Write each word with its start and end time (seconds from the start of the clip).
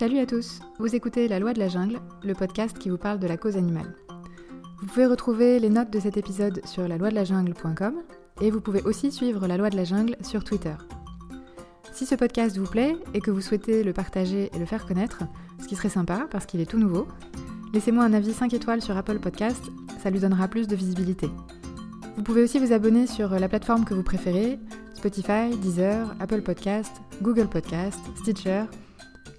Salut 0.00 0.18
à 0.18 0.24
tous, 0.24 0.60
vous 0.78 0.94
écoutez 0.94 1.28
La 1.28 1.38
Loi 1.38 1.52
de 1.52 1.58
la 1.58 1.68
Jungle, 1.68 2.00
le 2.24 2.32
podcast 2.34 2.78
qui 2.78 2.88
vous 2.88 2.96
parle 2.96 3.18
de 3.18 3.26
la 3.26 3.36
cause 3.36 3.58
animale. 3.58 3.94
Vous 4.80 4.86
pouvez 4.86 5.04
retrouver 5.04 5.60
les 5.60 5.68
notes 5.68 5.90
de 5.90 6.00
cet 6.00 6.16
épisode 6.16 6.64
sur 6.66 6.88
la 6.88 6.96
loi 6.96 7.10
de 7.10 7.14
la 7.14 7.24
jungle.com 7.24 7.96
et 8.40 8.50
vous 8.50 8.62
pouvez 8.62 8.82
aussi 8.84 9.12
suivre 9.12 9.46
La 9.46 9.58
Loi 9.58 9.68
de 9.68 9.76
la 9.76 9.84
Jungle 9.84 10.16
sur 10.22 10.42
Twitter. 10.42 10.72
Si 11.92 12.06
ce 12.06 12.14
podcast 12.14 12.56
vous 12.56 12.70
plaît 12.70 12.96
et 13.12 13.20
que 13.20 13.30
vous 13.30 13.42
souhaitez 13.42 13.84
le 13.84 13.92
partager 13.92 14.50
et 14.54 14.58
le 14.58 14.64
faire 14.64 14.86
connaître, 14.86 15.24
ce 15.60 15.68
qui 15.68 15.76
serait 15.76 15.90
sympa 15.90 16.26
parce 16.30 16.46
qu'il 16.46 16.60
est 16.60 16.70
tout 16.70 16.78
nouveau, 16.78 17.06
laissez-moi 17.74 18.04
un 18.04 18.14
avis 18.14 18.32
5 18.32 18.54
étoiles 18.54 18.80
sur 18.80 18.96
Apple 18.96 19.18
Podcast, 19.18 19.64
ça 20.02 20.10
lui 20.10 20.20
donnera 20.20 20.48
plus 20.48 20.66
de 20.66 20.76
visibilité. 20.76 21.28
Vous 22.16 22.22
pouvez 22.22 22.42
aussi 22.42 22.58
vous 22.58 22.72
abonner 22.72 23.06
sur 23.06 23.30
la 23.30 23.48
plateforme 23.48 23.84
que 23.84 23.94
vous 23.94 24.02
préférez, 24.02 24.58
Spotify, 24.94 25.56
Deezer, 25.62 26.14
Apple 26.20 26.42
Podcast, 26.42 26.92
Google 27.22 27.48
Podcast, 27.48 28.00
Stitcher 28.16 28.64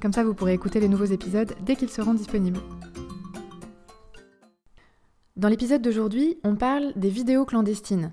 comme 0.01 0.13
ça, 0.13 0.23
vous 0.23 0.34
pourrez 0.34 0.53
écouter 0.53 0.79
les 0.79 0.89
nouveaux 0.89 1.05
épisodes 1.05 1.53
dès 1.63 1.75
qu'ils 1.75 1.91
seront 1.91 2.15
disponibles. 2.15 2.59
Dans 5.35 5.47
l'épisode 5.47 5.84
d'aujourd'hui, 5.84 6.39
on 6.43 6.55
parle 6.55 6.91
des 6.95 7.09
vidéos 7.09 7.45
clandestines, 7.45 8.12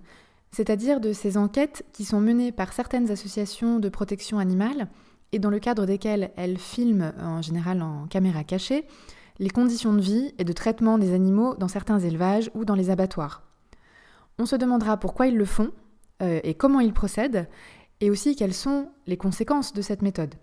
c'est-à-dire 0.51 1.01
de 1.01 1.15
ces 1.15 1.39
enquêtes 1.39 1.87
qui 1.95 2.05
sont 2.05 2.21
menées 2.21 2.53
par 2.53 2.75
certaines 2.75 3.11
associations 3.11 3.79
de 3.79 3.89
protection 3.89 4.39
animale 4.39 4.89
et 5.33 5.39
dans 5.39 5.49
le 5.49 5.59
cadre 5.61 5.87
desquelles 5.87 6.31
elles 6.37 6.59
filment, 6.59 7.15
en 7.23 7.41
général 7.41 7.81
en 7.81 8.07
caméra 8.07 8.45
cachée, 8.45 8.85
les 9.39 9.51
conditions 9.51 9.93
de 9.93 10.01
vie 10.01 10.35
et 10.39 10.45
de 10.45 10.53
traitement 10.53 10.99
des 10.99 11.13
animaux 11.13 11.55
dans 11.57 11.69
certains 11.69 11.99
élevages 11.99 12.51
ou 12.55 12.65
dans 12.65 12.75
les 12.75 12.91
abattoirs. 12.91 13.43
On 14.39 14.47
se 14.47 14.57
demandera 14.57 14.97
pourquoi 14.97 15.27
ils 15.27 15.37
le 15.37 15.45
font 15.45 15.71
euh, 16.23 16.41
et 16.43 16.55
comment 16.55 16.81
ils 16.81 16.93
procèdent, 16.93 17.49
et 18.01 18.11
aussi 18.11 18.37
quelles 18.37 18.55
sont 18.55 18.89
les 19.07 19.17
conséquences 19.17 19.73
de 19.73 19.83
cette 19.83 20.03
méthode. 20.03 20.35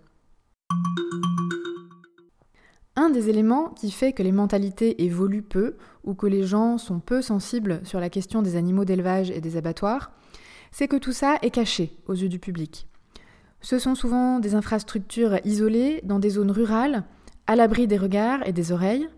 Un 2.96 3.10
des 3.10 3.28
éléments 3.28 3.68
qui 3.68 3.90
fait 3.90 4.12
que 4.12 4.22
les 4.22 4.32
mentalités 4.32 5.04
évoluent 5.04 5.42
peu 5.42 5.76
ou 6.04 6.14
que 6.14 6.26
les 6.26 6.44
gens 6.44 6.78
sont 6.78 6.98
peu 6.98 7.20
sensibles 7.20 7.80
sur 7.84 8.00
la 8.00 8.08
question 8.08 8.40
des 8.40 8.56
animaux 8.56 8.86
d'élevage 8.86 9.30
et 9.30 9.42
des 9.42 9.58
abattoirs, 9.58 10.12
c'est 10.72 10.88
que 10.88 10.96
tout 10.96 11.12
ça 11.12 11.36
est 11.42 11.50
caché 11.50 11.94
aux 12.06 12.14
yeux 12.14 12.30
du 12.30 12.38
public. 12.38 12.88
Ce 13.60 13.78
sont 13.78 13.94
souvent 13.94 14.38
des 14.38 14.54
infrastructures 14.54 15.38
isolées 15.44 16.00
dans 16.04 16.18
des 16.18 16.30
zones 16.30 16.50
rurales, 16.50 17.04
à 17.46 17.56
l'abri 17.56 17.86
des 17.86 17.96
regards 17.96 18.46
et 18.46 18.52
des 18.52 18.72
oreilles. 18.72 19.08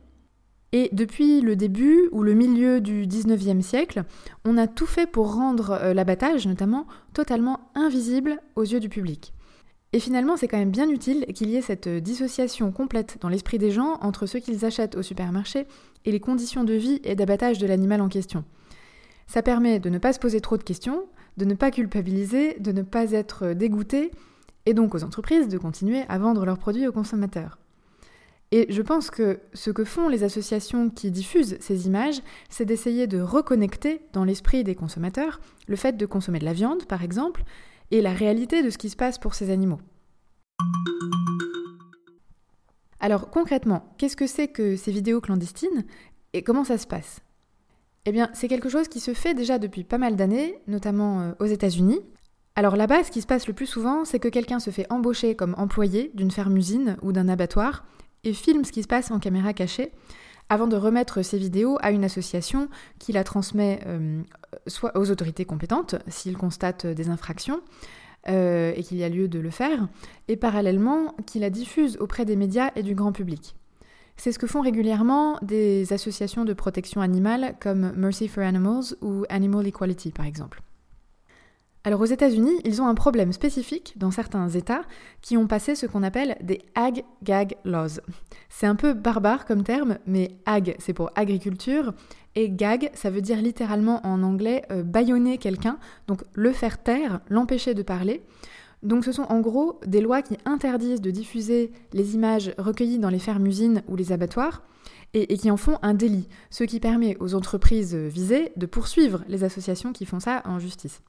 Et 0.73 0.91
depuis 0.93 1.41
le 1.41 1.57
début 1.57 2.09
ou 2.13 2.23
le 2.23 2.35
milieu 2.35 2.81
du 2.81 3.07
19e 3.07 3.63
siècle, 3.63 4.05
on 4.45 4.59
a 4.59 4.67
tout 4.67 4.87
fait 4.87 5.07
pour 5.07 5.35
rendre 5.35 5.71
euh, 5.71 5.95
l'abattage, 5.95 6.47
notamment, 6.47 6.87
totalement 7.15 7.71
invisible 7.75 8.39
aux 8.55 8.65
yeux 8.65 8.81
du 8.81 8.91
public. 8.91 9.33
Et 9.95 10.01
finalement, 10.01 10.37
c'est 10.37 10.49
quand 10.49 10.59
même 10.59 10.71
bien 10.71 10.91
utile 10.91 11.25
qu'il 11.35 11.49
y 11.49 11.57
ait 11.57 11.63
cette 11.63 11.89
dissociation 11.89 12.71
complète 12.73 13.17
dans 13.23 13.31
l'esprit 13.31 13.57
des 13.57 13.71
gens 13.71 13.95
entre 14.03 14.27
ce 14.27 14.37
qu'ils 14.37 14.67
achètent 14.67 14.97
au 14.97 15.03
supermarché 15.03 15.67
et 16.05 16.13
les 16.13 16.21
conditions 16.21 16.65
de 16.65 16.75
vie 16.75 17.01
et 17.05 17.15
d'abattage 17.15 17.59
de 17.59 17.67
l'animal 17.67 18.03
en 18.03 18.09
question. 18.09 18.45
Ça 19.27 19.43
permet 19.43 19.81
de 19.81 19.89
ne 19.89 19.99
pas 19.99 20.13
se 20.13 20.19
poser 20.19 20.43
trop 20.43 20.59
de 20.59 20.63
questions, 20.63 21.07
de 21.39 21.47
ne 21.47 21.55
pas 21.55 21.71
culpabiliser, 21.71 22.59
de 22.61 22.73
ne 22.73 22.83
pas 22.83 23.13
être 23.13 23.55
dégoûté, 23.55 24.11
et 24.67 24.75
donc 24.75 24.95
aux 24.95 25.05
entreprises 25.05 25.49
de 25.49 25.57
continuer 25.57 26.03
à 26.11 26.19
vendre 26.19 26.45
leurs 26.45 26.59
produits 26.59 26.87
aux 26.87 26.93
consommateurs. 26.93 27.59
Et 28.51 28.67
je 28.71 28.81
pense 28.81 29.11
que 29.11 29.41
ce 29.53 29.71
que 29.71 29.85
font 29.85 30.09
les 30.09 30.25
associations 30.25 30.89
qui 30.89 31.11
diffusent 31.11 31.59
ces 31.61 31.87
images, 31.87 32.23
c'est 32.49 32.65
d'essayer 32.65 33.07
de 33.07 33.21
reconnecter 33.21 34.01
dans 34.15 34.25
l'esprit 34.25 34.65
des 34.65 34.75
consommateurs 34.75 35.41
le 35.67 35.77
fait 35.77 35.97
de 35.97 36.07
consommer 36.07 36.39
de 36.39 36.47
la 36.47 36.55
viande, 36.55 36.87
par 36.87 37.03
exemple, 37.03 37.45
et 37.91 38.01
la 38.01 38.13
réalité 38.13 38.63
de 38.63 38.71
ce 38.71 38.79
qui 38.79 38.89
se 38.89 38.97
passe 38.97 39.19
pour 39.19 39.35
ces 39.35 39.51
animaux. 39.51 39.81
Alors 43.01 43.31
concrètement, 43.31 43.95
qu'est-ce 43.99 44.17
que 44.17 44.27
c'est 44.27 44.49
que 44.49 44.77
ces 44.77 44.93
vidéos 44.93 45.21
clandestines 45.21 45.85
et 46.33 46.43
comment 46.43 46.65
ça 46.65 46.79
se 46.79 46.87
passe? 46.87 47.21
Eh 48.07 48.13
bien, 48.13 48.31
c'est 48.33 48.49
quelque 48.49 48.71
chose 48.71 48.89
qui 48.89 49.01
se 49.01 49.13
fait 49.13 49.35
déjà 49.35 49.59
depuis 49.59 49.85
pas 49.85 49.99
mal 49.99 50.17
d'années, 50.17 50.59
notamment 50.67 51.21
euh, 51.21 51.33
aux 51.41 51.47
États-Unis. 51.47 52.01
Alors 52.57 52.75
là-bas, 52.75 53.05
ce 53.05 53.11
qui 53.11 53.21
se 53.21 53.27
passe 53.27 53.47
le 53.47 53.53
plus 53.53 53.67
souvent, 53.67 54.05
c'est 54.05 54.19
que 54.19 54.29
quelqu'un 54.29 54.59
se 54.59 54.71
fait 54.71 54.91
embaucher 54.91 55.37
comme 55.37 55.55
employé 55.59 56.11
d'une 56.15 56.31
ferme-usine 56.31 56.97
ou 57.03 57.13
d'un 57.13 57.29
abattoir 57.29 57.85
et 58.25 58.33
filme 58.33 58.65
ce 58.65 58.73
qui 58.73 58.83
se 58.83 58.89
passe 58.89 59.11
en 59.11 59.19
caméra 59.19 59.53
cachée 59.53 59.93
avant 60.49 60.67
de 60.67 60.77
remettre 60.77 61.23
ces 61.23 61.39
vidéos 61.39 61.79
à 61.81 61.91
une 61.91 62.05
association 62.05 62.69
qui 62.99 63.13
la 63.13 63.25
transmet 63.25 63.81
euh, 63.87 64.23
soit 64.67 64.97
aux 64.97 65.11
autorités 65.11 65.45
compétentes 65.45 65.97
s'ils 66.09 66.37
constatent 66.37 66.87
des 66.87 67.11
infractions 67.11 67.61
euh, 68.29 68.73
et 68.75 68.83
qu'il 68.83 68.99
y 68.99 69.05
a 69.05 69.09
lieu 69.09 69.29
de 69.29 69.39
le 69.39 69.51
faire, 69.51 69.89
et 70.27 70.37
parallèlement 70.37 71.15
qui 71.27 71.39
la 71.39 71.51
diffuse 71.51 71.97
auprès 72.01 72.25
des 72.25 72.37
médias 72.37 72.71
et 72.77 72.83
du 72.83 72.95
grand 72.95 73.13
public. 73.13 73.55
C'est 74.17 74.33
ce 74.33 74.39
que 74.39 74.49
font 74.49 74.61
régulièrement 74.61 75.39
des 75.43 75.93
associations 75.93 76.45
de 76.45 76.53
protection 76.53 77.01
animale 77.01 77.55
comme 77.61 77.93
Mercy 77.93 78.27
for 78.27 78.43
Animals 78.43 78.97
ou 79.01 79.25
Animal 79.29 79.67
Equality 79.67 80.11
par 80.11 80.27
exemple. 80.27 80.61
Alors 81.85 82.01
aux 82.01 82.07
États-Unis, 82.07 82.61
ils 82.65 82.83
ont 82.83 82.89
un 82.89 82.95
problème 82.95 83.33
spécifique 83.33 83.95
dans 83.97 84.11
certains 84.11 84.49
États 84.49 84.83
qui 85.23 85.37
ont 85.37 85.47
passé 85.47 85.75
ce 85.75 85.87
qu'on 85.87 86.03
appelle 86.03 86.37
des 86.43 86.61
ag-gag 86.75 87.57
laws. 87.65 88.01
C'est 88.49 88.67
un 88.67 88.75
peu 88.75 88.95
barbare 88.95 89.47
comme 89.47 89.63
terme, 89.63 89.99
mais 90.07 90.33
ag 90.45 90.75
c'est 90.81 90.93
pour 90.93 91.11
agriculture 91.15 91.95
et 92.35 92.51
gag 92.51 92.91
ça 92.95 93.11
veut 93.11 93.21
dire 93.21 93.41
littéralement 93.41 94.05
en 94.05 94.23
anglais 94.23 94.65
euh, 94.73 94.83
baïonner 94.83 95.39
quelqu'un, 95.39 95.79
donc 96.09 96.23
le 96.35 96.53
faire 96.53 96.83
taire, 96.83 97.21
l'empêcher 97.29 97.75
de 97.75 97.83
parler. 97.83 98.23
Donc 98.83 99.05
ce 99.05 99.13
sont 99.13 99.27
en 99.29 99.41
gros 99.41 99.81
des 99.87 100.01
lois 100.01 100.23
qui 100.23 100.37
interdisent 100.45 101.01
de 101.01 101.11
diffuser 101.11 101.73
les 101.93 102.15
images 102.15 102.53
recueillies 102.59 102.99
dans 102.99 103.09
les 103.09 103.19
fermes-usines 103.19 103.83
ou 103.89 103.95
les 103.95 104.13
abattoirs 104.13 104.63
et, 105.15 105.33
et, 105.33 105.39
qui 105.39 105.51
en 105.51 105.57
font 105.57 105.79
un 105.83 105.95
délit, 105.95 106.29
ce 106.51 106.65
qui 106.65 106.81
permet 106.81 107.17
aux 107.19 107.35
entreprises 107.35 107.95
visées 107.95 108.53
de 108.57 108.67
poursuivre 108.67 109.25
les 109.27 109.43
associations 109.43 109.93
qui 109.93 110.07
font 110.07 110.21
ça 110.21 110.43
en 110.45 110.59
justice. 110.59 111.03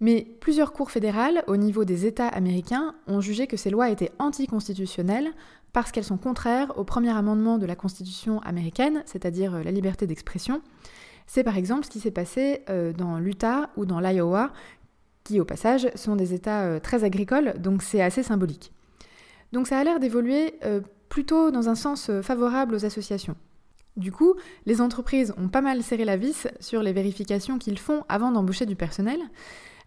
Mais 0.00 0.26
plusieurs 0.40 0.72
cours 0.72 0.90
fédérales, 0.90 1.42
au 1.46 1.56
niveau 1.56 1.84
des 1.84 2.06
États 2.06 2.28
américains, 2.28 2.94
ont 3.06 3.20
jugé 3.20 3.46
que 3.46 3.56
ces 3.56 3.70
lois 3.70 3.88
étaient 3.88 4.12
anticonstitutionnelles 4.18 5.32
parce 5.72 5.90
qu'elles 5.90 6.04
sont 6.04 6.18
contraires 6.18 6.72
au 6.78 6.84
premier 6.84 7.10
amendement 7.10 7.58
de 7.58 7.66
la 7.66 7.76
Constitution 7.76 8.40
américaine, 8.40 9.02
c'est-à-dire 9.06 9.54
euh, 9.54 9.62
la 9.62 9.70
liberté 9.70 10.06
d'expression. 10.06 10.62
C'est 11.26 11.44
par 11.44 11.56
exemple 11.56 11.84
ce 11.84 11.90
qui 11.90 12.00
s'est 12.00 12.10
passé 12.10 12.62
euh, 12.68 12.92
dans 12.92 13.18
l'Utah 13.18 13.70
ou 13.76 13.84
dans 13.84 14.00
l'Iowa, 14.00 14.52
qui 15.24 15.40
au 15.40 15.44
passage 15.44 15.88
sont 15.94 16.16
des 16.16 16.34
États 16.34 16.62
euh, 16.62 16.78
très 16.78 17.04
agricoles, 17.04 17.54
donc 17.58 17.82
c'est 17.82 18.00
assez 18.00 18.22
symbolique. 18.22 18.72
Donc 19.52 19.66
ça 19.66 19.78
a 19.78 19.84
l'air 19.84 20.00
d'évoluer 20.00 20.58
plutôt 21.08 21.50
dans 21.50 21.68
un 21.68 21.76
sens 21.76 22.10
favorable 22.20 22.74
aux 22.74 22.84
associations. 22.84 23.36
Du 23.96 24.12
coup, 24.12 24.34
les 24.66 24.80
entreprises 24.80 25.32
ont 25.38 25.48
pas 25.48 25.60
mal 25.62 25.82
serré 25.82 26.04
la 26.04 26.16
vis 26.16 26.48
sur 26.58 26.82
les 26.82 26.92
vérifications 26.92 27.58
qu'ils 27.58 27.78
font 27.78 28.02
avant 28.08 28.32
d'embaucher 28.32 28.66
du 28.66 28.76
personnel, 28.76 29.20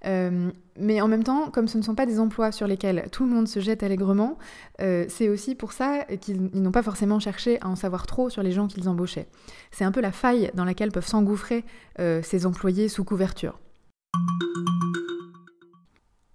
euh, 0.06 0.52
mais 0.78 1.02
en 1.02 1.08
même 1.08 1.24
temps, 1.24 1.50
comme 1.50 1.68
ce 1.68 1.78
ne 1.78 1.84
sont 1.84 1.96
pas 1.96 2.06
des 2.06 2.20
emplois 2.20 2.52
sur 2.52 2.68
lesquels 2.68 3.08
tout 3.12 3.26
le 3.26 3.32
monde 3.32 3.48
se 3.48 3.60
jette 3.60 3.84
allègrement, 3.84 4.38
euh, 4.82 5.06
c'est 5.10 5.30
aussi 5.30 5.56
pour 5.56 5.74
ça 5.74 6.06
qu'ils 6.22 6.42
n'ont 6.54 6.72
pas 6.72 6.84
forcément 6.84 7.20
cherché 7.20 7.60
à 7.62 7.68
en 7.68 7.76
savoir 7.76 8.08
trop 8.08 8.30
sur 8.30 8.44
les 8.44 8.52
gens 8.52 8.68
qu'ils 8.68 8.88
embauchaient. 8.88 9.28
C'est 9.72 9.84
un 9.84 9.92
peu 9.92 10.02
la 10.02 10.12
faille 10.12 10.52
dans 10.54 10.66
laquelle 10.66 10.92
peuvent 10.92 11.08
s'engouffrer 11.08 11.66
euh, 12.00 12.22
ces 12.24 12.46
employés 12.46 12.88
sous 12.88 13.04
couverture. 13.04 13.60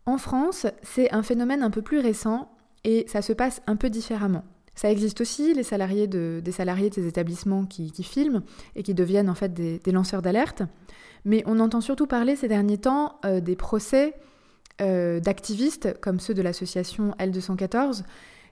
En 0.07 0.19
France, 0.19 0.67
c'est 0.83 1.13
un 1.13 1.23
phénomène 1.23 1.63
un 1.63 1.71
peu 1.71 1.81
plus 1.81 1.99
récent 1.99 2.51
et 2.85 3.07
ça 3.09 3.23
se 3.23 3.33
passe 3.33 3.63
un 3.67 3.77
peu 3.77 3.89
différemment. 3.89 4.45
Ça 4.75 4.91
existe 4.91 5.21
aussi, 5.21 5.55
les 5.55 5.63
salariés 5.63 6.07
de, 6.07 6.41
des 6.45 6.53
salariés 6.53 6.91
de 6.91 6.95
ces 6.95 7.07
établissements 7.07 7.65
qui, 7.65 7.91
filment 8.03 8.43
et 8.75 8.83
qui 8.83 8.95
deviennent 8.95 9.31
en 9.31 9.35
fait 9.35 9.55
des 9.55 9.93
lanceurs 9.93 10.23
d'alerte. 10.23 10.63
Mais 11.25 11.43
on 11.47 11.61
entend 11.61 11.81
surtout 11.81 12.07
parler 12.07 12.37
ces 12.37 12.49
derniers 12.49 12.79
temps 12.79 13.19
euh, 13.25 13.41
des 13.41 13.57
procès 13.57 14.15
euh, 14.81 15.21
d'activistes 15.21 15.99
comme 16.01 16.21
ceux 16.21 16.35
de 16.35 16.43
l'association 16.43 17.13
L214 17.19 18.03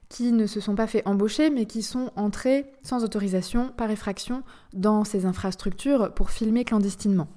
qui 0.08 0.32
ne 0.32 0.46
se 0.46 0.60
sont 0.60 0.74
pas 0.74 0.86
fait 0.86 1.02
embaucher 1.06 1.50
mais 1.50 1.66
qui 1.66 1.82
sont 1.82 2.10
entrés 2.16 2.66
sans 2.82 3.02
autorisation, 3.02 3.70
par 3.76 3.90
effraction, 3.90 4.42
dans 4.72 5.04
ces 5.04 5.26
infrastructures 5.26 6.12
pour 6.14 6.30
filmer 6.30 6.64
clandestinement. 6.64 7.28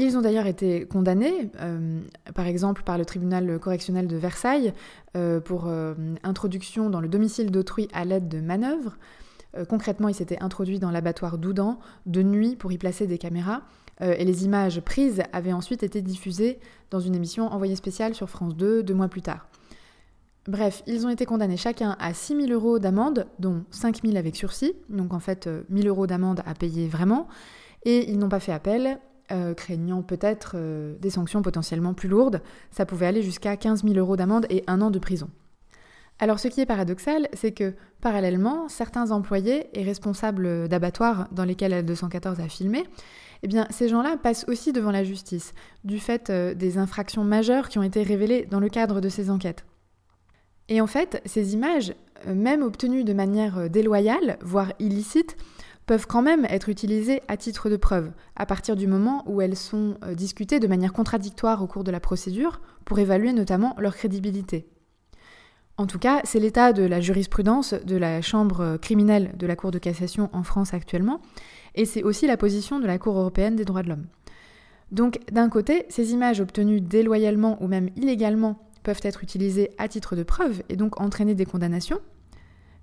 Ils 0.00 0.16
ont 0.16 0.20
d'ailleurs 0.20 0.46
été 0.46 0.86
condamnés, 0.86 1.50
euh, 1.60 2.00
par 2.34 2.46
exemple 2.46 2.82
par 2.84 2.98
le 2.98 3.04
tribunal 3.04 3.58
correctionnel 3.58 4.06
de 4.06 4.16
Versailles, 4.16 4.72
pour 5.44 5.68
introduction 6.22 6.90
dans 6.90 7.00
le 7.00 7.08
domicile 7.08 7.50
d'autrui 7.50 7.88
à 7.92 8.04
l'aide 8.04 8.28
de 8.28 8.40
manœuvres. 8.40 8.96
concrètement, 9.68 10.08
ils 10.08 10.14
s'étaient 10.14 10.40
introduits 10.40 10.78
dans 10.78 10.92
l'abattoir 10.92 11.38
d'Oudan 11.38 11.80
de 12.06 12.22
nuit 12.22 12.54
pour 12.54 12.70
y 12.70 12.78
placer 12.78 13.08
des 13.08 13.18
caméras 13.18 13.62
euh, 14.00 14.14
et 14.16 14.24
les 14.24 14.44
images 14.44 14.80
prises 14.80 15.22
avaient 15.32 15.52
ensuite 15.52 15.82
été 15.82 16.02
diffusées 16.02 16.58
dans 16.90 17.00
une 17.00 17.14
émission 17.14 17.52
envoyée 17.52 17.76
spéciale 17.76 18.14
sur 18.14 18.28
France 18.28 18.56
2 18.56 18.82
deux 18.82 18.94
mois 18.94 19.08
plus 19.08 19.22
tard. 19.22 19.48
Bref, 20.46 20.82
ils 20.86 21.04
ont 21.04 21.10
été 21.10 21.26
condamnés 21.26 21.58
chacun 21.58 21.96
à 21.98 22.14
6 22.14 22.46
000 22.46 22.52
euros 22.52 22.78
d'amende, 22.78 23.26
dont 23.38 23.64
5 23.70 24.02
000 24.02 24.16
avec 24.16 24.34
sursis, 24.34 24.72
donc 24.88 25.12
en 25.12 25.20
fait 25.20 25.46
1 25.46 25.50
euh, 25.50 25.62
000 25.70 25.88
euros 25.88 26.06
d'amende 26.06 26.40
à 26.46 26.54
payer 26.54 26.88
vraiment, 26.88 27.28
et 27.84 28.10
ils 28.10 28.18
n'ont 28.18 28.28
pas 28.28 28.40
fait 28.40 28.52
appel. 28.52 28.98
Euh, 29.30 29.52
craignant 29.52 30.02
peut-être 30.02 30.52
euh, 30.54 30.96
des 31.00 31.10
sanctions 31.10 31.42
potentiellement 31.42 31.92
plus 31.92 32.08
lourdes. 32.08 32.40
Ça 32.70 32.86
pouvait 32.86 33.04
aller 33.04 33.22
jusqu'à 33.22 33.58
15 33.58 33.82
000 33.82 33.96
euros 33.96 34.16
d'amende 34.16 34.46
et 34.48 34.64
un 34.66 34.80
an 34.80 34.90
de 34.90 34.98
prison. 34.98 35.28
Alors 36.18 36.40
ce 36.40 36.48
qui 36.48 36.62
est 36.62 36.66
paradoxal, 36.66 37.28
c'est 37.34 37.52
que 37.52 37.74
parallèlement, 38.00 38.68
certains 38.70 39.10
employés 39.10 39.68
et 39.78 39.82
responsables 39.82 40.66
d'abattoirs 40.68 41.28
dans 41.30 41.44
lesquels 41.44 41.72
L214 41.72 42.40
a 42.40 42.48
filmé, 42.48 42.84
eh 43.42 43.48
bien 43.48 43.66
ces 43.70 43.88
gens-là 43.88 44.16
passent 44.16 44.46
aussi 44.48 44.72
devant 44.72 44.90
la 44.90 45.04
justice, 45.04 45.52
du 45.84 45.98
fait 45.98 46.30
euh, 46.30 46.54
des 46.54 46.78
infractions 46.78 47.22
majeures 47.22 47.68
qui 47.68 47.78
ont 47.78 47.82
été 47.82 48.02
révélées 48.02 48.46
dans 48.46 48.60
le 48.60 48.70
cadre 48.70 49.02
de 49.02 49.10
ces 49.10 49.30
enquêtes. 49.30 49.66
Et 50.70 50.80
en 50.80 50.86
fait, 50.86 51.20
ces 51.26 51.52
images, 51.52 51.94
même 52.26 52.62
obtenues 52.62 53.04
de 53.04 53.12
manière 53.12 53.68
déloyale, 53.68 54.38
voire 54.42 54.72
illicite, 54.78 55.36
peuvent 55.88 56.06
quand 56.06 56.20
même 56.20 56.44
être 56.50 56.68
utilisées 56.68 57.22
à 57.28 57.38
titre 57.38 57.70
de 57.70 57.76
preuve, 57.78 58.12
à 58.36 58.44
partir 58.44 58.76
du 58.76 58.86
moment 58.86 59.24
où 59.26 59.40
elles 59.40 59.56
sont 59.56 59.96
euh, 60.04 60.14
discutées 60.14 60.60
de 60.60 60.66
manière 60.66 60.92
contradictoire 60.92 61.62
au 61.62 61.66
cours 61.66 61.82
de 61.82 61.90
la 61.90 61.98
procédure, 61.98 62.60
pour 62.84 62.98
évaluer 62.98 63.32
notamment 63.32 63.74
leur 63.78 63.96
crédibilité. 63.96 64.68
En 65.78 65.86
tout 65.86 65.98
cas, 65.98 66.20
c'est 66.24 66.40
l'état 66.40 66.74
de 66.74 66.82
la 66.82 67.00
jurisprudence 67.00 67.72
de 67.72 67.96
la 67.96 68.20
Chambre 68.20 68.76
criminelle 68.76 69.32
de 69.38 69.46
la 69.46 69.56
Cour 69.56 69.70
de 69.70 69.78
cassation 69.78 70.28
en 70.34 70.42
France 70.42 70.74
actuellement, 70.74 71.22
et 71.74 71.86
c'est 71.86 72.02
aussi 72.02 72.26
la 72.26 72.36
position 72.36 72.80
de 72.80 72.86
la 72.86 72.98
Cour 72.98 73.18
européenne 73.18 73.56
des 73.56 73.64
droits 73.64 73.82
de 73.82 73.88
l'homme. 73.88 74.06
Donc 74.92 75.20
d'un 75.32 75.48
côté, 75.48 75.86
ces 75.88 76.12
images 76.12 76.40
obtenues 76.40 76.82
déloyalement 76.82 77.62
ou 77.62 77.66
même 77.66 77.88
illégalement 77.96 78.58
peuvent 78.82 79.00
être 79.04 79.22
utilisées 79.22 79.70
à 79.78 79.88
titre 79.88 80.16
de 80.16 80.22
preuve 80.22 80.62
et 80.68 80.76
donc 80.76 81.00
entraîner 81.00 81.34
des 81.34 81.46
condamnations, 81.46 82.00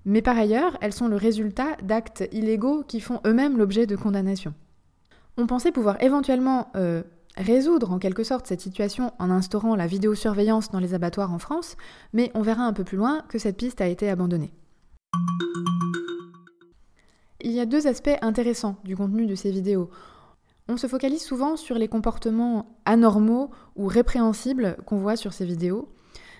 mais 0.05 0.21
par 0.21 0.37
ailleurs, 0.37 0.77
elles 0.81 0.93
sont 0.93 1.07
le 1.07 1.15
résultat 1.15 1.75
d'actes 1.83 2.23
illégaux 2.31 2.83
qui 2.83 2.99
font 2.99 3.19
eux-mêmes 3.25 3.57
l'objet 3.57 3.87
de 3.87 3.95
condamnations. 3.95 4.53
On 5.37 5.47
pensait 5.47 5.71
pouvoir 5.71 6.01
éventuellement 6.01 6.69
euh, 6.75 7.03
résoudre 7.35 7.91
en 7.91 7.99
quelque 7.99 8.23
sorte 8.23 8.47
cette 8.47 8.61
situation 8.61 9.11
en 9.19 9.29
instaurant 9.29 9.75
la 9.75 9.87
vidéosurveillance 9.87 10.71
dans 10.71 10.79
les 10.79 10.93
abattoirs 10.93 11.33
en 11.33 11.39
France, 11.39 11.75
mais 12.13 12.31
on 12.35 12.41
verra 12.41 12.63
un 12.63 12.73
peu 12.73 12.83
plus 12.83 12.97
loin 12.97 13.23
que 13.27 13.39
cette 13.39 13.57
piste 13.57 13.81
a 13.81 13.87
été 13.87 14.09
abandonnée. 14.09 14.53
Il 17.41 17.51
y 17.51 17.59
a 17.59 17.65
deux 17.65 17.87
aspects 17.87 18.17
intéressants 18.21 18.77
du 18.83 18.95
contenu 18.95 19.25
de 19.27 19.35
ces 19.35 19.51
vidéos. 19.51 19.89
On 20.67 20.77
se 20.77 20.87
focalise 20.87 21.23
souvent 21.23 21.57
sur 21.57 21.77
les 21.77 21.87
comportements 21.87 22.75
anormaux 22.85 23.51
ou 23.75 23.87
répréhensibles 23.87 24.77
qu'on 24.85 24.97
voit 24.97 25.15
sur 25.15 25.33
ces 25.33 25.45
vidéos, 25.45 25.89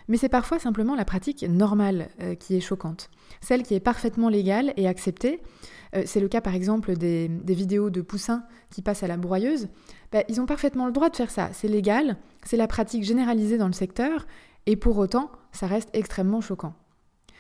mais 0.08 0.18
c'est 0.18 0.30
parfois 0.30 0.60
simplement 0.60 0.96
la 0.96 1.06
pratique 1.06 1.44
normale 1.44 2.10
euh, 2.22 2.36
qui 2.36 2.56
est 2.56 2.62
choquante, 2.62 3.10
celle 3.42 3.64
qui 3.64 3.74
est 3.74 3.80
parfaitement 3.80 4.30
légale 4.30 4.74
et 4.78 4.88
acceptée. 4.88 5.42
Euh, 5.96 6.04
c'est 6.06 6.20
le 6.20 6.28
cas 6.28 6.42
par 6.42 6.56
exemple 6.56 6.96
des, 6.96 7.30
vidéos 7.48 7.90
de 7.90 8.02
poussins 8.02 8.44
qui 8.70 8.82
passent 8.82 9.04
à 9.04 9.08
la 9.08 9.18
broyeuse. 9.18 9.68
Bah, 10.12 10.24
ils 10.30 10.42
ont 10.42 10.46
parfaitement 10.46 10.86
le 10.86 10.92
droit 10.92 11.10
de 11.10 11.16
faire 11.16 11.32
ça, 11.32 11.50
c'est 11.54 11.68
légal, 11.68 12.18
c'est 12.44 12.58
la 12.58 12.68
pratique 12.68 13.04
généralisée 13.04 13.58
dans 13.58 13.68
le 13.68 13.74
secteur, 13.74 14.28
et 14.66 14.76
pour 14.76 14.98
autant, 14.98 15.32
ça 15.52 15.68
reste 15.68 15.90
extrêmement 15.94 16.42
choquant. 16.42 16.74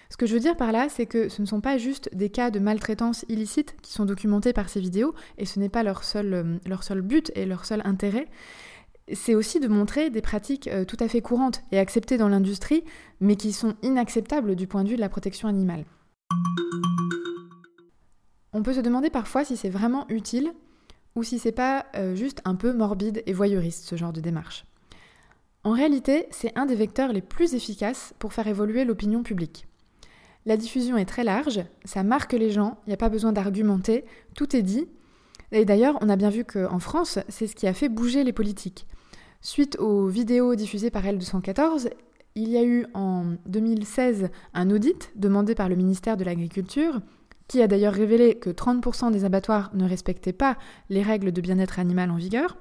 Ce 0.09 0.17
que 0.17 0.25
je 0.25 0.33
veux 0.33 0.39
dire 0.39 0.56
par 0.56 0.71
là, 0.71 0.88
c'est 0.89 1.07
que 1.07 1.29
ce 1.29 1.41
ne 1.41 1.47
sont 1.47 1.62
pas 1.62 1.77
juste 1.77 2.09
des 2.13 2.29
cas 2.29 2.51
de 2.51 2.59
maltraitance 2.59 3.25
illicite 3.27 3.75
qui 3.81 3.91
sont 3.91 4.06
documentés 4.06 4.53
par 4.53 4.69
ces 4.69 4.79
vidéos, 4.79 5.15
et 5.38 5.45
ce 5.45 5.59
n'est 5.59 5.69
pas 5.69 5.83
leur 5.83 6.03
seul, 6.03 6.33
euh, 6.33 6.57
leur 6.65 6.83
seul 6.83 7.01
but 7.01 7.31
et 7.35 7.45
leur 7.45 7.65
seul 7.65 7.81
intérêt, 7.85 8.27
c'est 9.13 9.36
aussi 9.36 9.60
de 9.60 9.68
montrer 9.68 10.10
des 10.10 10.22
pratiques 10.22 10.68
euh, 10.68 10.86
tout 10.86 10.98
à 11.00 11.07
fait 11.07 11.22
courantes 11.22 11.62
et 11.72 11.80
acceptées 11.80 12.18
dans 12.18 12.30
l'industrie, 12.30 12.84
mais 13.19 13.36
qui 13.36 13.54
sont 13.54 13.75
inacceptables 13.84 14.56
du 14.56 14.68
point 14.68 14.84
de 14.84 14.90
vue 14.90 14.96
de 14.96 15.02
la 15.02 15.10
protection 15.10 15.48
animale. 15.48 15.86
On 18.54 18.63
peut 18.63 18.74
se 18.74 18.80
demander 18.80 19.10
parfois 19.10 19.44
si 19.44 19.57
c'est 19.57 19.69
vraiment 19.69 20.07
utile 20.10 20.54
ou 21.16 21.24
si 21.24 21.40
c'est 21.40 21.52
pas 21.52 21.86
euh, 21.96 22.16
juste 22.16 22.42
un 22.46 22.56
peu 22.56 22.74
morbide 22.74 23.22
et 23.25 23.34
voyeuriste 23.34 23.86
ce 23.86 23.96
genre 23.96 24.13
de 24.13 24.22
démarche. 24.22 24.66
En 25.63 25.72
réalité, 25.72 26.28
c'est 26.31 26.58
un 26.58 26.66
des 26.66 26.75
vecteurs 26.75 27.12
les 27.12 27.22
plus 27.22 27.54
efficaces 27.56 28.13
pour 28.19 28.34
faire 28.34 28.48
évoluer 28.48 28.86
l'opinion 28.86 29.24
publique. 29.24 29.68
La 30.46 30.58
diffusion 30.58 30.96
est 30.96 31.06
très 31.06 31.24
large, 31.24 31.62
ça 31.86 32.04
marque 32.04 32.34
les 32.34 32.51
gens, 32.51 32.78
il 32.86 32.90
n'y 32.90 32.94
a 32.94 32.98
pas 32.98 33.10
besoin 33.10 33.34
d'argumenter, 33.34 34.06
tout 34.36 34.56
est 34.56 34.62
dit. 34.62 34.88
Et 35.56 35.63
d'ailleurs, 35.63 35.98
on 36.02 36.10
a 36.10 36.18
bien 36.18 36.30
vu 36.30 36.44
qu'en 36.44 36.80
France, 36.80 37.18
c'est 37.30 37.48
ce 37.48 37.56
qui 37.56 37.66
a 37.66 37.74
fait 37.74 37.88
bouger 37.88 38.25
les 38.25 38.34
politiques. 38.34 38.86
Suite 39.40 39.78
aux 39.80 40.07
vidéos 40.07 40.56
diffusées 40.56 40.90
par 40.90 41.04
L214, 41.04 41.90
il 42.36 42.50
y 42.50 42.57
a 42.57 42.63
eu 42.63 42.86
en 42.94 43.38
2016 43.46 44.28
un 44.54 44.69
audit 44.69 45.13
demandé 45.16 45.56
par 45.56 45.69
le 45.69 45.78
ministère 45.78 46.18
de 46.18 46.25
l'Agriculture, 46.25 47.00
qui 47.48 47.62
a 47.62 47.68
d'ailleurs 47.68 47.94
révélé 47.94 48.36
que 48.36 48.50
30% 48.50 49.13
des 49.13 49.24
abattoirs 49.24 49.72
ne 49.74 49.88
respectaient 49.88 50.34
pas 50.34 50.57
les 50.90 51.02
règles 51.02 51.31
de 51.31 51.40
bien-être 51.40 51.80
animal 51.80 52.12
en 52.12 52.18
vigueur. 52.18 52.58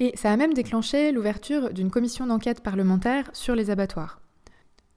Et 0.00 0.10
ça 0.16 0.32
a 0.32 0.36
même 0.36 0.54
déclenché 0.54 1.12
l'ouverture 1.12 1.72
d'une 1.72 1.92
commission 1.92 2.26
d'enquête 2.26 2.64
parlementaire 2.64 3.30
sur 3.32 3.54
les 3.54 3.70
abattoirs. 3.70 4.20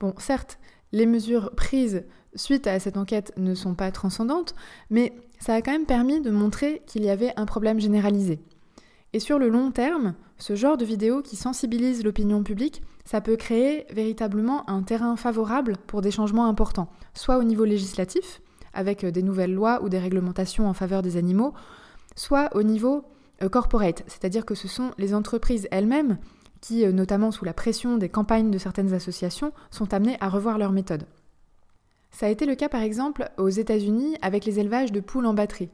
Bon, 0.00 0.12
certes, 0.18 0.58
les 0.90 1.06
mesures 1.06 1.52
prises 1.54 2.04
suite 2.36 2.66
à 2.66 2.78
cette 2.78 2.96
enquête 2.96 3.32
ne 3.36 3.54
sont 3.54 3.74
pas 3.74 3.90
transcendantes, 3.90 4.54
mais 4.90 5.12
ça 5.38 5.54
a 5.54 5.62
quand 5.62 5.72
même 5.72 5.86
permis 5.86 6.20
de 6.20 6.30
montrer 6.30 6.82
qu'il 6.86 7.04
y 7.04 7.10
avait 7.10 7.32
un 7.36 7.46
problème 7.46 7.80
généralisé. 7.80 8.40
Et 9.12 9.20
sur 9.20 9.38
le 9.38 9.48
long 9.48 9.70
terme, 9.70 10.14
ce 10.38 10.54
genre 10.54 10.76
de 10.76 10.84
vidéo 10.84 11.22
qui 11.22 11.36
sensibilise 11.36 12.04
l'opinion 12.04 12.42
publique, 12.42 12.82
ça 13.04 13.20
peut 13.20 13.36
créer 13.36 13.86
véritablement 13.92 14.68
un 14.68 14.82
terrain 14.82 15.16
favorable 15.16 15.76
pour 15.86 16.02
des 16.02 16.10
changements 16.10 16.46
importants, 16.46 16.88
soit 17.14 17.38
au 17.38 17.44
niveau 17.44 17.64
législatif, 17.64 18.42
avec 18.74 19.04
euh, 19.04 19.10
des 19.10 19.22
nouvelles 19.22 19.54
lois 19.54 19.82
ou 19.82 19.88
des 19.88 19.98
réglementations 19.98 20.68
en 20.68 20.74
faveur 20.74 21.02
des 21.02 21.16
animaux, 21.16 21.54
soit 22.14 22.54
au 22.54 22.62
niveau 22.62 23.04
euh, 23.42 23.48
corporate, 23.48 24.02
c'est-à-dire 24.06 24.44
que 24.44 24.54
ce 24.54 24.68
sont 24.68 24.90
les 24.98 25.14
entreprises 25.14 25.68
elles-mêmes 25.70 26.18
qui, 26.60 26.84
euh, 26.84 26.92
notamment 26.92 27.30
sous 27.30 27.44
la 27.44 27.54
pression 27.54 27.96
des 27.96 28.08
campagnes 28.08 28.50
de 28.50 28.58
certaines 28.58 28.92
associations, 28.92 29.52
sont 29.70 29.94
amenées 29.94 30.16
à 30.20 30.28
revoir 30.28 30.58
leurs 30.58 30.72
méthodes. 30.72 31.06
Ça 32.16 32.24
a 32.24 32.28
été 32.30 32.46
le 32.46 32.54
cas 32.54 32.70
par 32.70 32.80
exemple 32.80 33.30
aux 33.36 33.50
États-Unis 33.50 34.16
avec 34.22 34.46
les 34.46 34.58
élevages 34.58 34.90
de 34.90 35.00
poules 35.00 35.26
en 35.26 35.34
batterie. 35.34 35.68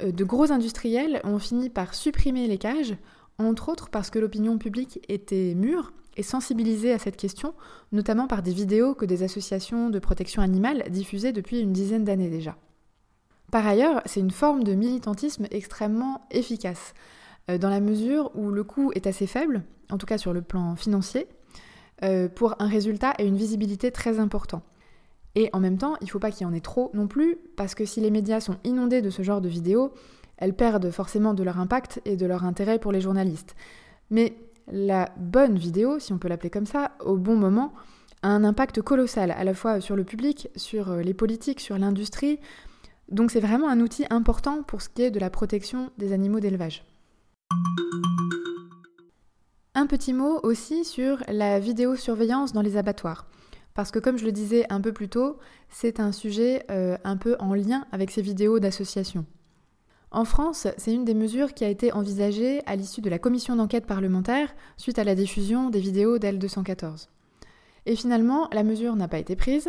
De 0.00 0.22
gros 0.22 0.52
industriels 0.52 1.20
ont 1.24 1.40
fini 1.40 1.70
par 1.70 1.94
supprimer 1.94 2.46
les 2.46 2.56
cages 2.56 2.96
entre 3.36 3.68
autres 3.68 3.90
parce 3.90 4.10
que 4.10 4.20
l'opinion 4.20 4.58
publique 4.58 5.04
était 5.08 5.54
mûre 5.56 5.92
et 6.16 6.22
sensibilisée 6.22 6.92
à 6.92 7.00
cette 7.00 7.16
question, 7.16 7.52
notamment 7.90 8.28
par 8.28 8.44
des 8.44 8.52
vidéos 8.52 8.94
que 8.94 9.04
des 9.04 9.24
associations 9.24 9.90
de 9.90 9.98
protection 9.98 10.40
animale 10.40 10.84
diffusaient 10.88 11.32
depuis 11.32 11.58
une 11.58 11.72
dizaine 11.72 12.04
d'années 12.04 12.30
déjà. 12.30 12.56
Par 13.50 13.66
ailleurs, 13.66 14.02
c'est 14.06 14.20
une 14.20 14.30
forme 14.30 14.62
de 14.62 14.74
militantisme 14.74 15.48
extrêmement 15.50 16.28
efficace, 16.30 16.94
euh, 17.50 17.58
dans 17.58 17.70
la 17.70 17.80
mesure 17.80 18.30
où 18.36 18.50
le 18.50 18.62
coût 18.62 18.92
est 18.94 19.08
assez 19.08 19.26
faible, 19.26 19.64
en 19.90 19.98
tout 19.98 20.06
cas 20.06 20.16
sur 20.16 20.32
le 20.32 20.42
plan 20.42 20.76
financier, 20.76 21.26
euh, 22.04 22.28
pour 22.28 22.54
un 22.60 22.68
résultat 22.68 23.14
et 23.18 23.26
une 23.26 23.36
visibilité 23.36 23.90
très 23.90 24.20
importants. 24.20 24.62
Et 25.34 25.50
en 25.52 25.60
même 25.60 25.78
temps, 25.78 25.96
il 26.00 26.04
ne 26.04 26.10
faut 26.10 26.18
pas 26.18 26.30
qu'il 26.30 26.46
y 26.46 26.50
en 26.50 26.52
ait 26.52 26.60
trop 26.60 26.90
non 26.94 27.06
plus, 27.06 27.36
parce 27.56 27.74
que 27.74 27.84
si 27.84 28.00
les 28.00 28.10
médias 28.10 28.40
sont 28.40 28.56
inondés 28.64 29.02
de 29.02 29.10
ce 29.10 29.22
genre 29.22 29.40
de 29.40 29.48
vidéos, 29.48 29.92
elles 30.36 30.54
perdent 30.54 30.90
forcément 30.90 31.34
de 31.34 31.42
leur 31.42 31.58
impact 31.58 32.00
et 32.04 32.16
de 32.16 32.26
leur 32.26 32.44
intérêt 32.44 32.78
pour 32.78 32.92
les 32.92 33.00
journalistes. 33.00 33.54
Mais 34.10 34.34
la 34.66 35.10
bonne 35.16 35.56
vidéo, 35.56 35.98
si 35.98 36.12
on 36.12 36.18
peut 36.18 36.28
l'appeler 36.28 36.50
comme 36.50 36.66
ça, 36.66 36.92
au 37.00 37.16
bon 37.16 37.36
moment, 37.36 37.72
a 38.22 38.28
un 38.28 38.44
impact 38.44 38.82
colossal, 38.82 39.30
à 39.30 39.44
la 39.44 39.54
fois 39.54 39.80
sur 39.80 39.96
le 39.96 40.04
public, 40.04 40.48
sur 40.56 40.90
euh, 40.90 41.02
les 41.02 41.14
politiques, 41.14 41.60
sur 41.60 41.78
l'industrie. 41.78 42.38
Donc 43.10 43.30
c'est 43.30 43.40
vraiment 43.40 43.68
un 43.68 43.80
outil 43.80 44.04
important 44.10 44.62
pour 44.62 44.82
ce 44.82 44.88
qui 44.88 45.02
est 45.02 45.10
de 45.10 45.18
la 45.18 45.30
protection 45.30 45.90
des 45.98 46.12
animaux 46.12 46.40
d'élevage. 46.40 46.84
Un 49.74 49.86
petit 49.86 50.12
mot 50.12 50.40
aussi 50.42 50.84
sur 50.84 51.22
la 51.28 51.58
vidéosurveillance 51.58 52.52
dans 52.52 52.62
les 52.62 52.76
abattoirs. 52.76 53.26
Parce 53.74 53.90
que 53.90 53.98
comme 53.98 54.18
je 54.18 54.24
le 54.24 54.32
disais 54.32 54.66
un 54.68 54.80
peu 54.80 54.92
plus 54.92 55.08
tôt, 55.08 55.38
c'est 55.68 56.00
un 56.00 56.12
sujet 56.12 56.64
euh, 56.70 56.96
un 57.04 57.16
peu 57.16 57.36
en 57.38 57.54
lien 57.54 57.86
avec 57.92 58.10
ces 58.10 58.22
vidéos 58.22 58.58
d'association. 58.58 59.24
En 60.12 60.24
France, 60.24 60.66
c'est 60.76 60.92
une 60.92 61.04
des 61.04 61.14
mesures 61.14 61.54
qui 61.54 61.64
a 61.64 61.68
été 61.68 61.92
envisagée 61.92 62.62
à 62.66 62.74
l'issue 62.74 63.00
de 63.00 63.08
la 63.08 63.20
commission 63.20 63.54
d'enquête 63.54 63.86
parlementaire 63.86 64.52
suite 64.76 64.98
à 64.98 65.04
la 65.04 65.14
diffusion 65.14 65.70
des 65.70 65.78
vidéos 65.78 66.18
d'L214. 66.18 67.06
Et 67.86 67.94
finalement, 67.94 68.48
la 68.52 68.64
mesure 68.64 68.96
n'a 68.96 69.06
pas 69.06 69.18
été 69.18 69.36
prise 69.36 69.68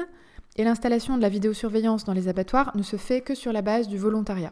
et 0.57 0.63
l'installation 0.63 1.15
de 1.15 1.21
la 1.21 1.29
vidéosurveillance 1.29 2.05
dans 2.05 2.13
les 2.13 2.27
abattoirs 2.27 2.71
ne 2.75 2.83
se 2.83 2.97
fait 2.97 3.21
que 3.21 3.35
sur 3.35 3.53
la 3.53 3.61
base 3.61 3.87
du 3.87 3.97
volontariat. 3.97 4.51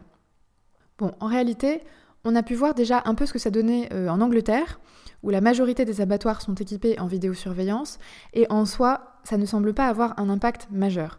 Bon, 0.98 1.12
en 1.18 1.26
réalité, 1.26 1.82
on 2.24 2.36
a 2.36 2.42
pu 2.42 2.54
voir 2.54 2.74
déjà 2.74 3.02
un 3.04 3.14
peu 3.14 3.26
ce 3.26 3.32
que 3.32 3.38
ça 3.38 3.50
donnait 3.50 3.88
euh, 3.92 4.08
en 4.08 4.20
Angleterre, 4.20 4.80
où 5.22 5.30
la 5.30 5.40
majorité 5.40 5.84
des 5.84 6.00
abattoirs 6.00 6.42
sont 6.42 6.54
équipés 6.54 6.98
en 6.98 7.06
vidéosurveillance, 7.06 7.98
et 8.32 8.46
en 8.50 8.64
soi, 8.64 9.20
ça 9.24 9.36
ne 9.36 9.46
semble 9.46 9.74
pas 9.74 9.88
avoir 9.88 10.18
un 10.18 10.28
impact 10.28 10.68
majeur. 10.70 11.18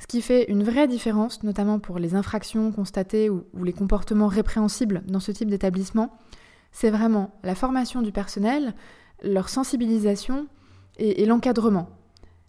Ce 0.00 0.06
qui 0.06 0.22
fait 0.22 0.44
une 0.50 0.64
vraie 0.64 0.88
différence, 0.88 1.42
notamment 1.42 1.78
pour 1.78 1.98
les 1.98 2.14
infractions 2.14 2.72
constatées 2.72 3.28
ou, 3.28 3.44
les 3.62 3.74
comportements 3.74 4.28
répréhensibles 4.28 5.02
dans 5.06 5.20
ce 5.20 5.30
type 5.30 5.50
d'établissement, 5.50 6.18
c'est 6.72 6.90
vraiment 6.90 7.38
la 7.42 7.54
formation 7.54 8.00
du 8.00 8.10
personnel, 8.10 8.74
leur 9.22 9.48
sensibilisation 9.48 10.46
et, 10.96 11.26
l'encadrement. 11.26 11.90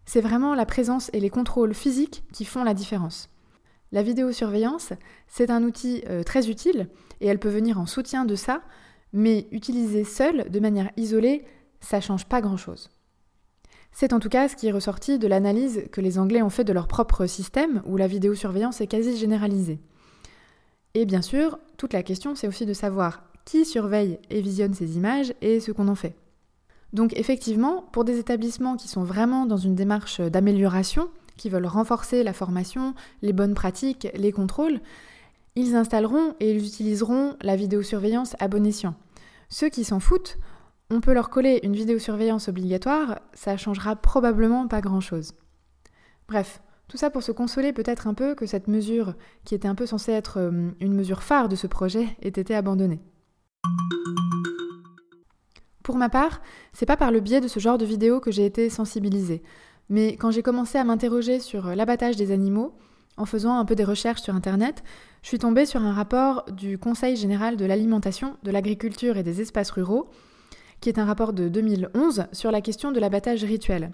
C'est 0.05 0.21
vraiment 0.21 0.55
la 0.55 0.65
présence 0.65 1.09
et 1.13 1.19
les 1.19 1.29
contrôles 1.29 1.73
physiques 1.73 2.23
qui 2.31 2.45
font 2.45 2.63
la 2.63 2.73
différence. 2.73 3.29
La 3.91 4.03
vidéosurveillance, 4.03 4.93
c'est 5.27 5.49
un 5.49 5.63
outil 5.63 6.03
euh, 6.09 6.23
très 6.23 6.49
utile 6.49 6.87
et 7.19 7.27
elle 7.27 7.39
peut 7.39 7.49
venir 7.49 7.79
en 7.79 7.85
soutien 7.85 8.23
de 8.23 8.35
ça, 8.35 8.61
Mais 9.13 9.47
utilisé 9.51 10.03
seul, 10.03 10.49
de 10.49 10.59
manière 10.59 10.91
isolée, 10.97 11.45
ça 11.79 12.01
change 12.01 12.25
pas 12.25 12.41
grand-chose. 12.41 12.89
C'est 13.91 14.13
en 14.13 14.19
tout 14.19 14.29
cas 14.29 14.47
ce 14.47 14.55
qui 14.55 14.67
est 14.67 14.71
ressorti 14.71 15.19
de 15.19 15.27
l'analyse 15.27 15.83
que 15.91 16.01
les 16.01 16.17
Anglais 16.17 16.41
ont 16.41 16.49
fait 16.49 16.63
de 16.63 16.73
leur 16.73 16.87
propre 16.87 17.25
système, 17.25 17.81
où 17.85 17.97
la 17.97 18.07
vidéosurveillance 18.07 18.81
est 18.81 18.87
quasi 18.87 19.17
généralisée. 19.17 19.79
Et 20.93 21.05
bien 21.05 21.21
sûr, 21.21 21.59
toute 21.77 21.93
la 21.93 22.03
question, 22.03 22.35
c'est 22.35 22.47
aussi 22.47 22.65
de 22.65 22.73
savoir 22.73 23.23
qui 23.45 23.65
surveille 23.65 24.19
et 24.29 24.41
visionne 24.41 24.73
ces 24.73 24.97
images 24.97 25.33
et 25.41 25.59
ce 25.59 25.71
qu'on 25.71 25.87
en 25.87 25.95
fait. 25.95 26.15
Donc 26.93 27.17
effectivement, 27.17 27.83
pour 27.91 28.03
des 28.03 28.19
établissements 28.19 28.75
qui 28.75 28.87
sont 28.87 29.03
vraiment 29.03 29.45
dans 29.45 29.57
une 29.57 29.75
démarche 29.75 30.19
d'amélioration, 30.19 31.09
qui 31.37 31.49
veulent 31.49 31.65
renforcer 31.65 32.23
la 32.23 32.33
formation, 32.33 32.93
les 33.21 33.33
bonnes 33.33 33.55
pratiques, 33.55 34.07
les 34.13 34.31
contrôles, 34.31 34.79
ils 35.55 35.75
installeront 35.75 36.35
et 36.39 36.51
ils 36.51 36.65
utiliseront 36.65 37.35
la 37.41 37.55
vidéosurveillance 37.55 38.35
à 38.39 38.47
bon 38.47 38.65
escient. 38.65 38.95
Ceux 39.49 39.69
qui 39.69 39.83
s'en 39.83 39.99
foutent, 39.99 40.37
on 40.89 41.01
peut 41.01 41.13
leur 41.13 41.29
coller 41.29 41.59
une 41.63 41.75
vidéosurveillance 41.75 42.47
obligatoire, 42.47 43.19
ça 43.33 43.57
changera 43.57 43.95
probablement 43.95 44.67
pas 44.67 44.81
grand-chose. 44.81 45.33
Bref, 46.27 46.61
tout 46.87 46.97
ça 46.97 47.09
pour 47.09 47.23
se 47.23 47.31
consoler 47.31 47.73
peut-être 47.73 48.07
un 48.07 48.13
peu 48.13 48.35
que 48.35 48.45
cette 48.45 48.67
mesure, 48.67 49.13
qui 49.45 49.55
était 49.55 49.67
un 49.67 49.75
peu 49.75 49.85
censée 49.85 50.11
être 50.11 50.39
euh, 50.39 50.71
une 50.79 50.93
mesure 50.93 51.23
phare 51.23 51.47
de 51.47 51.55
ce 51.55 51.67
projet, 51.67 52.07
ait 52.21 52.27
été 52.27 52.55
abandonnée. 52.55 52.99
Pour 55.83 55.97
ma 55.97 56.09
part, 56.09 56.41
c'est 56.73 56.85
pas 56.85 56.97
par 56.97 57.11
le 57.11 57.21
biais 57.21 57.41
de 57.41 57.47
ce 57.47 57.59
genre 57.59 57.77
de 57.77 57.85
vidéos 57.85 58.19
que 58.19 58.31
j'ai 58.31 58.45
été 58.45 58.69
sensibilisée, 58.69 59.41
mais 59.89 60.15
quand 60.17 60.31
j'ai 60.31 60.43
commencé 60.43 60.77
à 60.77 60.83
m'interroger 60.83 61.39
sur 61.39 61.75
l'abattage 61.75 62.15
des 62.15 62.31
animaux, 62.31 62.75
en 63.17 63.25
faisant 63.25 63.57
un 63.57 63.65
peu 63.65 63.75
des 63.75 63.83
recherches 63.83 64.21
sur 64.21 64.35
internet, 64.35 64.83
je 65.21 65.27
suis 65.27 65.39
tombée 65.39 65.65
sur 65.65 65.81
un 65.81 65.93
rapport 65.93 66.45
du 66.51 66.77
Conseil 66.77 67.15
général 67.15 67.57
de 67.57 67.65
l'alimentation, 67.65 68.35
de 68.43 68.51
l'agriculture 68.51 69.17
et 69.17 69.23
des 69.23 69.41
espaces 69.41 69.71
ruraux 69.71 70.09
qui 70.81 70.89
est 70.89 70.97
un 70.97 71.05
rapport 71.05 71.31
de 71.31 71.47
2011 71.47 72.25
sur 72.31 72.51
la 72.51 72.59
question 72.59 72.91
de 72.91 72.99
l'abattage 72.99 73.43
rituel, 73.43 73.91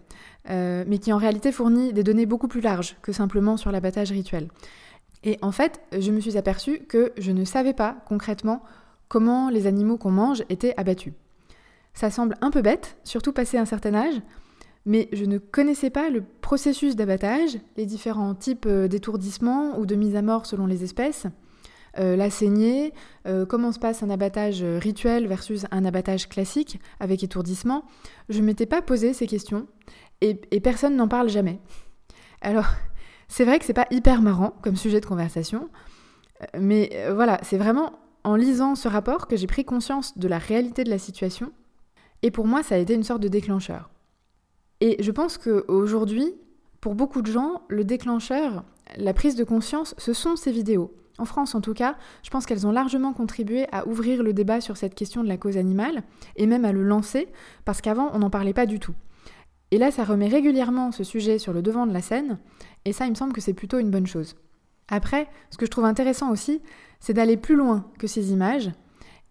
euh, 0.49 0.85
mais 0.87 0.97
qui 0.99 1.11
en 1.11 1.17
réalité 1.17 1.51
fournit 1.51 1.91
des 1.91 2.01
données 2.01 2.25
beaucoup 2.25 2.47
plus 2.47 2.61
larges 2.61 2.95
que 3.01 3.11
simplement 3.11 3.57
sur 3.57 3.71
l'abattage 3.71 4.11
rituel. 4.11 4.47
Et 5.23 5.37
en 5.41 5.51
fait, 5.51 5.81
je 5.97 6.11
me 6.11 6.21
suis 6.21 6.37
aperçue 6.37 6.79
que 6.79 7.11
je 7.17 7.31
ne 7.31 7.43
savais 7.43 7.73
pas 7.73 7.97
concrètement 8.07 8.63
comment 9.09 9.49
les 9.49 9.67
animaux 9.67 9.97
qu'on 9.97 10.11
mange 10.11 10.43
étaient 10.49 10.73
abattus. 10.77 11.13
Ça 11.93 12.09
semble 12.09 12.37
un 12.41 12.51
peu 12.51 12.61
bête, 12.61 12.97
surtout 13.03 13.33
passé 13.33 13.57
un 13.57 13.65
certain 13.65 13.93
âge, 13.93 14.21
mais 14.87 15.09
je 15.11 15.25
ne 15.25 15.37
connaissais 15.37 15.89
pas 15.89 16.09
le 16.09 16.23
processus 16.23 16.95
d'abattage, 16.95 17.59
les 17.75 17.85
différents 17.85 18.33
types 18.33 18.65
euh, 18.65 18.87
d'étourdissement 18.87 19.77
ou 19.77 19.85
de 19.85 19.95
mise 19.95 20.15
à 20.15 20.21
mort 20.21 20.45
selon 20.45 20.65
les 20.65 20.83
espèces, 20.85 21.27
euh, 21.99 22.15
la 22.15 22.29
saignée, 22.29 22.93
euh, 23.27 23.45
comment 23.45 23.73
se 23.73 23.79
passe 23.79 24.01
un 24.01 24.09
abattage 24.09 24.63
rituel 24.63 25.27
versus 25.27 25.65
un 25.71 25.83
abattage 25.83 26.29
classique 26.29 26.79
avec 27.01 27.21
étourdissement. 27.21 27.83
Je 28.29 28.39
ne 28.39 28.45
m'étais 28.45 28.65
pas 28.65 28.81
posé 28.81 29.13
ces 29.13 29.27
questions 29.27 29.67
et, 30.21 30.35
personne 30.61 30.95
n'en 30.95 31.09
parle 31.09 31.27
jamais. 31.27 31.59
Alors, 32.41 32.67
c'est 33.27 33.43
vrai 33.43 33.59
que 33.59 33.65
c'est 33.65 33.73
pas 33.73 33.87
hyper 33.91 34.21
marrant 34.21 34.55
comme 34.61 34.77
sujet 34.77 35.01
de 35.01 35.05
conversation, 35.05 35.69
mais 36.57 36.91
voilà, 37.13 37.39
c'est 37.43 37.57
vraiment 37.57 37.99
en 38.23 38.35
lisant 38.35 38.75
ce 38.75 38.87
rapport 38.87 39.27
que 39.27 39.35
j'ai 39.35 39.47
pris 39.47 39.65
conscience 39.65 40.17
de 40.17 40.29
la 40.29 40.37
réalité 40.37 40.85
de 40.85 40.89
la 40.89 40.99
situation 40.99 41.51
et 42.21 42.31
pour 42.31 42.47
moi, 42.47 42.63
ça 42.63 42.75
a 42.75 42.77
été 42.77 42.93
une 42.93 43.03
sorte 43.03 43.21
de 43.21 43.27
déclencheur. 43.27 43.89
Et 44.81 45.01
je 45.01 45.11
pense 45.11 45.37
qu'aujourd'hui, 45.37 46.33
pour 46.81 46.95
beaucoup 46.95 47.21
de 47.21 47.31
gens, 47.31 47.61
le 47.67 47.83
déclencheur, 47.83 48.63
la 48.95 49.13
prise 49.13 49.35
de 49.35 49.43
conscience, 49.43 49.95
ce 49.97 50.13
sont 50.13 50.35
ces 50.35 50.51
vidéos. 50.51 50.93
En 51.17 51.25
France, 51.25 51.55
en 51.55 51.61
tout 51.61 51.73
cas, 51.73 51.95
je 52.23 52.29
pense 52.29 52.45
qu'elles 52.45 52.67
ont 52.67 52.71
largement 52.71 53.11
contribué 53.11 53.65
à 53.71 53.87
ouvrir 53.87 54.21
le 54.21 54.33
débat 54.33 54.61
sur 54.61 54.77
cette 54.77 54.93
question 54.93 55.23
de 55.23 55.27
la 55.27 55.37
cause 55.37 55.57
animale, 55.57 56.03
et 56.35 56.45
même 56.45 56.63
à 56.63 56.71
le 56.71 56.83
lancer, 56.83 57.27
parce 57.65 57.81
qu'avant, 57.81 58.11
on 58.13 58.19
n'en 58.19 58.29
parlait 58.29 58.53
pas 58.53 58.67
du 58.67 58.79
tout. 58.79 58.93
Et 59.71 59.79
là, 59.79 59.89
ça 59.89 60.03
remet 60.03 60.27
régulièrement 60.27 60.91
ce 60.91 61.03
sujet 61.03 61.39
sur 61.39 61.53
le 61.53 61.63
devant 61.63 61.87
de 61.87 61.93
la 61.93 62.01
scène, 62.01 62.37
et 62.85 62.93
ça, 62.93 63.05
il 63.05 63.09
me 63.09 63.15
semble 63.15 63.33
que 63.33 63.41
c'est 63.41 63.53
plutôt 63.53 63.79
une 63.79 63.89
bonne 63.89 64.05
chose. 64.05 64.35
Après, 64.89 65.27
ce 65.49 65.57
que 65.57 65.65
je 65.65 65.71
trouve 65.71 65.85
intéressant 65.85 66.31
aussi, 66.31 66.61
c'est 66.99 67.13
d'aller 67.13 67.35
plus 67.35 67.55
loin 67.55 67.89
que 67.97 68.07
ces 68.07 68.31
images, 68.31 68.71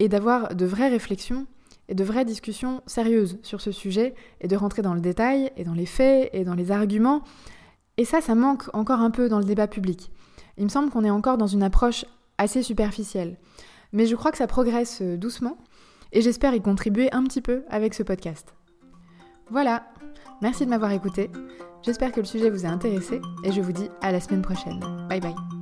et 0.01 0.09
d'avoir 0.09 0.57
de 0.57 0.67
vraies 0.67 0.91
réflexions 0.91 1.47
et 1.89 1.95
de 1.95 2.05
vraies 2.05 2.25
discussions 2.25 2.83
sérieuses 2.87 3.39
sur 3.43 3.61
ce 3.61 3.73
sujet, 3.73 4.15
et 4.41 4.49
de 4.49 4.57
rentrer 4.57 4.83
dans 4.83 4.95
le 4.95 5.01
détail, 5.01 5.51
et 5.57 5.65
dans 5.65 5.75
les 5.75 5.87
faits, 5.87 6.31
et 6.33 6.45
dans 6.45 6.55
les 6.55 6.71
arguments. 6.71 7.23
Et 7.97 8.05
ça, 8.05 8.21
ça 8.21 8.35
manque 8.35 8.65
encore 8.75 9.01
un 9.01 9.11
peu 9.11 9.29
dans 9.29 9.39
le 9.39 9.45
débat 9.45 9.67
public. 9.67 10.11
Il 10.59 10.65
me 10.65 10.69
semble 10.69 10.91
qu'on 10.91 11.05
est 11.05 11.11
encore 11.11 11.39
dans 11.39 11.47
une 11.47 11.63
approche 11.63 12.05
assez 12.39 12.63
superficielle. 12.63 13.37
Mais 13.93 14.07
je 14.07 14.17
crois 14.17 14.33
que 14.33 14.39
ça 14.39 14.47
progresse 14.47 15.01
euh, 15.01 15.17
doucement 15.17 15.59
et 16.13 16.23
j'espère 16.23 16.55
y 16.55 16.61
contribuer 16.61 17.13
un 17.13 17.25
petit 17.25 17.41
peu 17.41 17.65
avec 17.69 17.95
ce 17.95 18.03
podcast. 18.03 18.55
Voilà, 19.51 19.87
merci 20.43 20.65
de 20.65 20.71
m'avoir 20.71 20.93
écouté. 20.93 21.31
J'espère 21.83 22.13
que 22.13 22.21
le 22.21 22.27
sujet 22.27 22.51
vous 22.51 22.67
a 22.67 22.69
intéressé 22.69 23.21
et 23.45 23.53
je 23.53 23.61
vous 23.61 23.73
dis 23.73 23.89
à 24.03 24.13
la 24.13 24.21
semaine 24.21 24.43
prochaine. 24.43 24.81
Bye 25.09 25.21
bye. 25.21 25.56